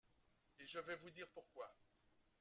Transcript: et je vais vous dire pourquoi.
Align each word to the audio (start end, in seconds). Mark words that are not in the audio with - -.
et 0.57 0.65
je 0.65 0.79
vais 0.79 0.95
vous 0.95 1.11
dire 1.11 1.27
pourquoi. 1.31 1.71